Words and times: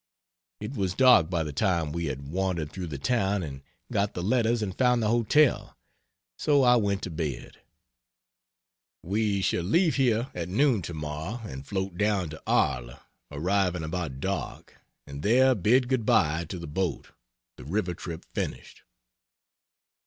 It 0.59 0.73
was 0.75 0.95
dark 0.95 1.29
by 1.29 1.43
the 1.43 1.53
time 1.53 1.91
we 1.91 2.05
had 2.05 2.27
wandered 2.27 2.71
through 2.71 2.87
the 2.87 2.97
town 2.97 3.43
and 3.43 3.61
got 3.91 4.15
the 4.15 4.23
letters 4.23 4.63
and 4.63 4.75
found 4.75 4.99
the 5.03 5.09
hotel 5.09 5.77
so 6.39 6.63
I 6.63 6.75
went 6.77 7.03
to 7.03 7.11
bed. 7.11 7.61
We 9.03 9.43
shall 9.43 9.61
leave 9.61 9.97
here 9.97 10.31
at 10.33 10.49
noon 10.49 10.81
tomorrow 10.81 11.41
and 11.47 11.67
float 11.67 11.99
down 11.99 12.31
to 12.31 12.41
Arles, 12.47 12.97
arriving 13.29 13.83
about 13.83 14.19
dark, 14.19 14.75
and 15.05 15.21
there 15.21 15.53
bid 15.53 15.87
good 15.87 16.03
bye 16.03 16.45
to 16.45 16.57
the 16.57 16.65
boat, 16.65 17.11
the 17.57 17.63
river 17.63 17.93
trip 17.93 18.25
finished. 18.33 18.81